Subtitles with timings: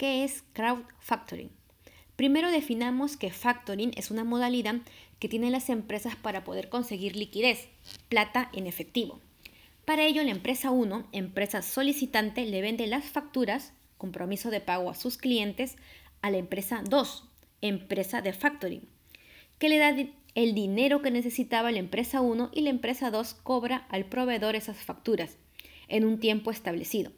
[0.00, 1.50] ¿Qué es crowdfactoring?
[2.16, 4.76] Primero definamos que factoring es una modalidad
[5.18, 7.68] que tienen las empresas para poder conseguir liquidez,
[8.08, 9.20] plata en efectivo.
[9.84, 14.94] Para ello, la empresa 1, empresa solicitante, le vende las facturas, compromiso de pago a
[14.94, 15.76] sus clientes,
[16.22, 17.28] a la empresa 2,
[17.60, 18.88] empresa de factoring,
[19.58, 19.94] que le da
[20.34, 24.78] el dinero que necesitaba la empresa 1 y la empresa 2 cobra al proveedor esas
[24.78, 25.36] facturas
[25.88, 27.12] en un tiempo establecido.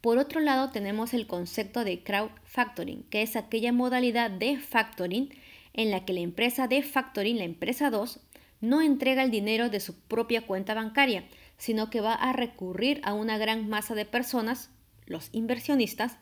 [0.00, 5.30] Por otro lado, tenemos el concepto de crowd factoring, que es aquella modalidad de factoring
[5.72, 8.20] en la que la empresa de factoring, la empresa 2,
[8.60, 11.24] no entrega el dinero de su propia cuenta bancaria,
[11.56, 14.70] sino que va a recurrir a una gran masa de personas,
[15.06, 16.16] los inversionistas,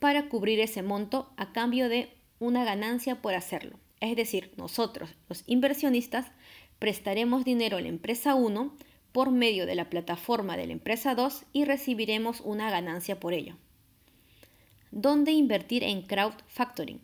[0.00, 3.78] para cubrir ese monto a cambio de una ganancia por hacerlo.
[4.00, 6.26] Es decir, nosotros, los inversionistas,
[6.78, 8.74] prestaremos dinero a la empresa 1
[9.12, 13.56] por medio de la plataforma de la empresa 2 y recibiremos una ganancia por ello.
[14.90, 17.00] ¿Dónde invertir en crowdfactoring?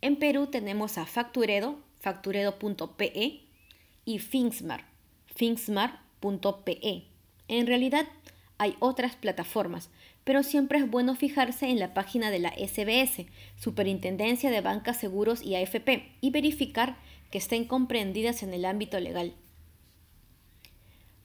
[0.00, 3.42] En Perú tenemos a Facturedo, facturedo.pe
[4.04, 4.86] y Finsmar,
[5.34, 7.04] finsmar.pe.
[7.48, 8.06] En realidad
[8.58, 9.90] hay otras plataformas,
[10.24, 15.42] pero siempre es bueno fijarse en la página de la SBS, Superintendencia de Bancas, Seguros
[15.42, 16.96] y AFP, y verificar
[17.30, 19.34] que estén comprendidas en el ámbito legal.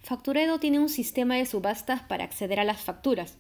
[0.04, 3.38] Facturedo tiene un sistema de subastas para acceder a las facturas.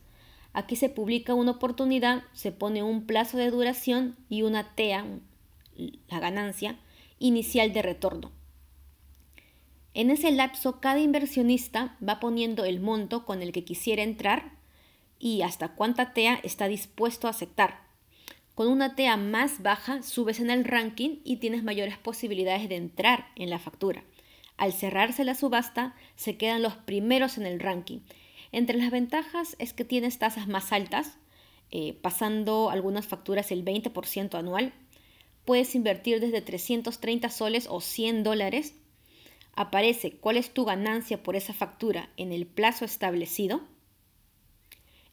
[0.53, 5.05] Aquí se publica una oportunidad, se pone un plazo de duración y una TEA,
[6.09, 6.77] la ganancia,
[7.19, 8.31] inicial de retorno.
[9.93, 14.53] En ese lapso, cada inversionista va poniendo el monto con el que quisiera entrar
[15.19, 17.81] y hasta cuánta TEA está dispuesto a aceptar.
[18.55, 23.27] Con una TEA más baja subes en el ranking y tienes mayores posibilidades de entrar
[23.35, 24.03] en la factura.
[24.61, 28.01] Al cerrarse la subasta, se quedan los primeros en el ranking.
[28.51, 31.17] Entre las ventajas es que tienes tasas más altas,
[31.71, 34.71] eh, pasando algunas facturas el 20% anual.
[35.45, 38.75] Puedes invertir desde 330 soles o 100 dólares
[39.55, 43.61] aparece cuál es tu ganancia por esa factura en el plazo establecido.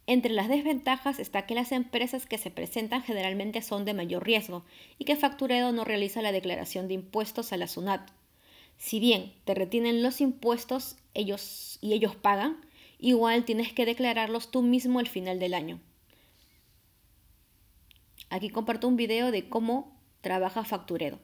[0.06, 4.66] Entre las desventajas está que las empresas que se presentan generalmente son de mayor riesgo
[4.98, 8.10] y que Facturedo no realiza la declaración de impuestos a la SUNAT.
[8.78, 12.64] Si bien te retienen los impuestos ellos y ellos pagan,
[12.98, 15.80] igual tienes que declararlos tú mismo al final del año.
[18.30, 21.18] Aquí comparto un video de cómo trabaja Facturedo.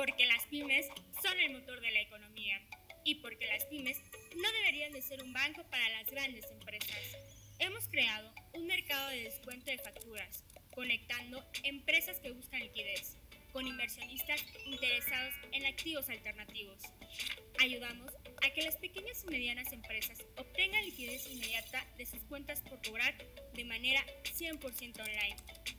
[0.00, 0.86] porque las pymes
[1.22, 2.58] son el motor de la economía
[3.04, 3.98] y porque las pymes
[4.34, 7.18] no deberían de ser un banco para las grandes empresas.
[7.58, 10.42] Hemos creado un mercado de descuento de facturas,
[10.74, 13.18] conectando empresas que buscan liquidez
[13.52, 16.82] con inversionistas interesados en activos alternativos.
[17.58, 18.12] Ayudamos
[18.42, 23.14] a que las pequeñas y medianas empresas obtengan liquidez inmediata de sus cuentas por cobrar
[23.54, 25.36] de manera 100% online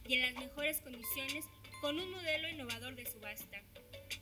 [0.08, 1.46] y en las mejores condiciones
[1.82, 3.62] con un modelo innovador de subasta.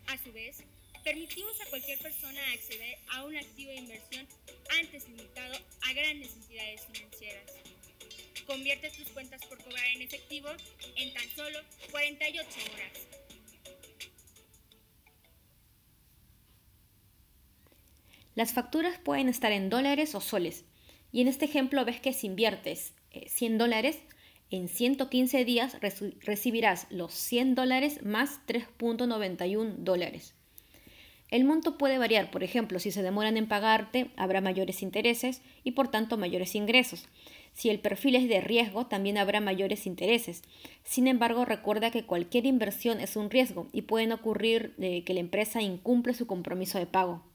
[0.07, 0.63] A su vez,
[1.03, 4.27] permitimos a cualquier persona acceder a un activo de inversión
[4.79, 7.51] antes limitado a grandes entidades financieras.
[8.45, 10.49] Convierte tus cuentas por cobrar en efectivo
[10.95, 11.59] en tan solo
[11.91, 13.19] 48 horas.
[18.39, 20.63] Las facturas pueden estar en dólares o soles.
[21.11, 22.94] Y en este ejemplo ves que si inviertes
[23.27, 24.00] 100 eh, dólares,
[24.50, 25.75] en 115 días
[26.22, 30.35] recibirás los 100 dólares más 3.91 dólares.
[31.28, 35.72] El monto puede variar, por ejemplo, si se demoran en pagarte, habrá mayores intereses y
[35.72, 37.09] por tanto mayores ingresos.
[37.51, 40.44] Si el perfil es de riesgo, también habrá mayores intereses.
[40.85, 45.61] Sin embargo, recuerda que cualquier inversión es un riesgo y pueden ocurrir que la empresa
[45.61, 47.28] incumple su compromiso de pago.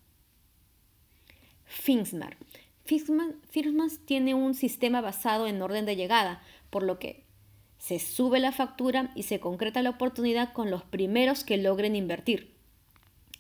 [1.65, 2.37] Finsmar.
[2.85, 7.25] Finsmar tiene un sistema basado en orden de llegada, por lo que
[7.79, 12.55] se sube la factura y se concreta la oportunidad con los primeros que logren invertir.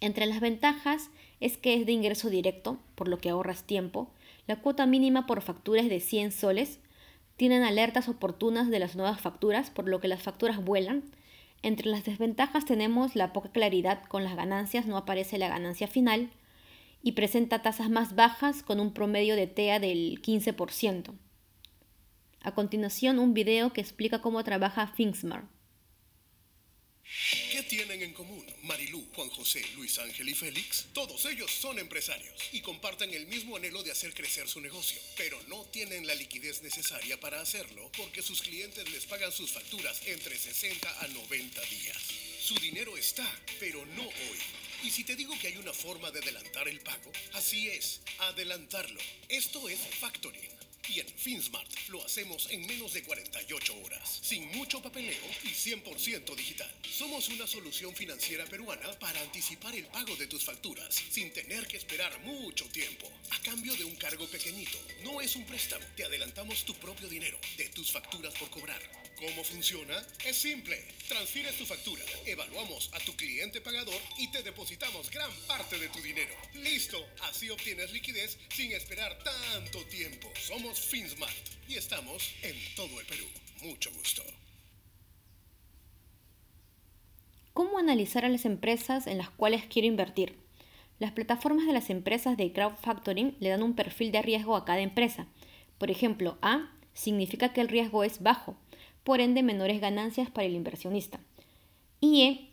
[0.00, 4.10] Entre las ventajas es que es de ingreso directo, por lo que ahorras tiempo.
[4.46, 6.78] La cuota mínima por factura es de 100 soles.
[7.36, 11.04] Tienen alertas oportunas de las nuevas facturas, por lo que las facturas vuelan.
[11.62, 16.30] Entre las desventajas tenemos la poca claridad con las ganancias, no aparece la ganancia final
[17.04, 21.14] y presenta tasas más bajas con un promedio de TEA del 15%.
[22.40, 25.46] A continuación, un video que explica cómo trabaja Finsmart.
[27.52, 30.86] ¿Qué tienen en común Marilú, Juan José, Luis Ángel y Félix?
[30.94, 35.38] Todos ellos son empresarios y comparten el mismo anhelo de hacer crecer su negocio, pero
[35.48, 40.36] no tienen la liquidez necesaria para hacerlo porque sus clientes les pagan sus facturas entre
[40.36, 41.98] 60 a 90 días.
[42.40, 43.30] Su dinero está,
[43.60, 44.63] pero no hoy.
[44.84, 49.00] Y si te digo que hay una forma de adelantar el pago, así es, adelantarlo.
[49.30, 50.52] Esto es factoring.
[50.90, 56.36] Y en FinSmart lo hacemos en menos de 48 horas, sin mucho papeleo y 100%
[56.36, 56.70] digital.
[56.92, 61.78] Somos una solución financiera peruana para anticipar el pago de tus facturas sin tener que
[61.78, 63.10] esperar mucho tiempo.
[63.30, 67.38] A cambio de un cargo pequeñito, no es un préstamo, te adelantamos tu propio dinero
[67.56, 68.82] de tus facturas por cobrar.
[69.24, 69.94] ¿Cómo funciona?
[70.26, 70.76] Es simple.
[71.08, 76.00] Transfieres tu factura, evaluamos a tu cliente pagador y te depositamos gran parte de tu
[76.00, 76.34] dinero.
[76.54, 80.28] Listo, así obtienes liquidez sin esperar tanto tiempo.
[80.38, 81.34] Somos FinSmart
[81.68, 83.24] y estamos en todo el Perú.
[83.62, 84.22] Mucho gusto.
[87.54, 90.36] ¿Cómo analizar a las empresas en las cuales quiero invertir?
[90.98, 94.80] Las plataformas de las empresas de crowdfactoring le dan un perfil de riesgo a cada
[94.80, 95.28] empresa.
[95.78, 98.56] Por ejemplo, A significa que el riesgo es bajo,
[99.04, 101.20] por ende menores ganancias para el inversionista.
[102.00, 102.50] Y E,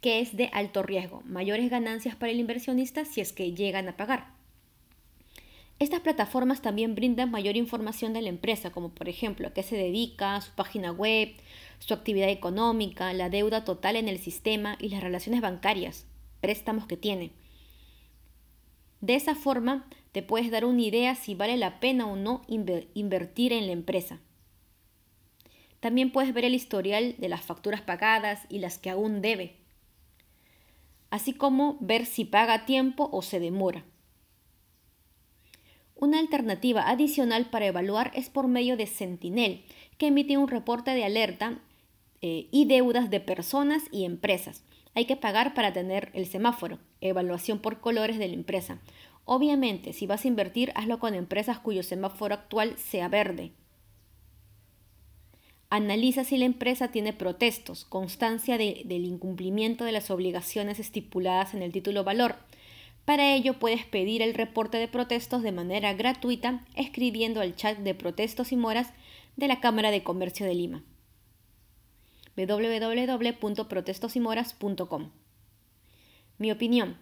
[0.00, 3.96] que es de alto riesgo, mayores ganancias para el inversionista si es que llegan a
[3.96, 4.36] pagar.
[5.78, 9.76] Estas plataformas también brindan mayor información de la empresa, como por ejemplo a qué se
[9.76, 11.34] dedica, su página web,
[11.80, 16.06] su actividad económica, la deuda total en el sistema y las relaciones bancarias,
[16.40, 17.32] préstamos que tiene.
[19.02, 23.52] De esa forma te puedes dar una idea si vale la pena o no invertir
[23.52, 24.18] en la empresa.
[25.86, 29.54] También puedes ver el historial de las facturas pagadas y las que aún debe,
[31.10, 33.84] así como ver si paga a tiempo o se demora.
[35.94, 39.64] Una alternativa adicional para evaluar es por medio de Sentinel,
[39.96, 41.60] que emite un reporte de alerta
[42.20, 44.64] eh, y deudas de personas y empresas.
[44.96, 48.80] Hay que pagar para tener el semáforo, evaluación por colores de la empresa.
[49.24, 53.52] Obviamente, si vas a invertir, hazlo con empresas cuyo semáforo actual sea verde.
[55.76, 61.70] Analiza si la empresa tiene protestos, constancia del incumplimiento de las obligaciones estipuladas en el
[61.70, 62.36] título valor.
[63.04, 67.94] Para ello puedes pedir el reporte de protestos de manera gratuita escribiendo al chat de
[67.94, 68.94] protestos y moras
[69.36, 70.82] de la Cámara de Comercio de Lima
[72.38, 75.10] www.protestosimoras.com
[76.38, 76.96] Mi opinión.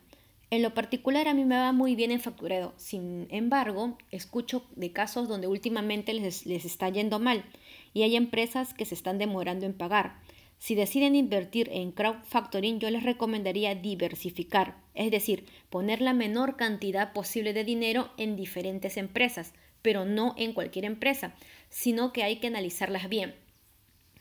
[0.50, 2.75] En lo particular a mí me va muy bien en facturero.
[2.76, 7.44] Sin embargo, escucho de casos donde últimamente les, les está yendo mal
[7.93, 10.20] y hay empresas que se están demorando en pagar.
[10.58, 17.12] Si deciden invertir en crowdfactoring, yo les recomendaría diversificar, es decir, poner la menor cantidad
[17.12, 19.52] posible de dinero en diferentes empresas,
[19.82, 21.35] pero no en cualquier empresa,
[21.69, 23.35] sino que hay que analizarlas bien.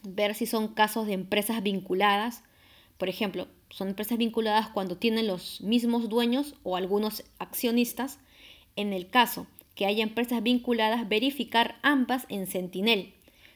[0.01, 2.43] Ver si son casos de empresas vinculadas,
[2.97, 8.19] por ejemplo, son empresas vinculadas cuando tienen los mismos dueños o algunos accionistas.
[8.75, 13.15] En el caso que haya empresas vinculadas, verificar ambas en Sentinel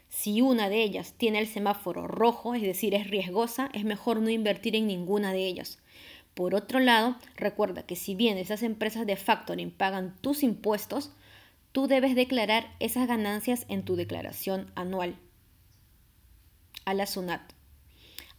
[0.10, 4.32] si una de ellas tiene el semáforo rojo, es decir, es riesgosa, es mejor no
[4.32, 5.78] invertir en ninguna de ellas.
[6.34, 11.12] Por otro lado, recuerda que si bien esas empresas de factoring pagan tus impuestos,
[11.74, 15.16] tú debes declarar esas ganancias en tu declaración anual
[16.86, 17.57] a la SUNAT.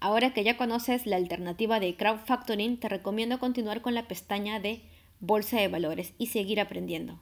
[0.01, 4.83] Ahora que ya conoces la alternativa de crowdfactoring, te recomiendo continuar con la pestaña de
[5.21, 7.19] Bolsa de Valores y seguir aprendiendo.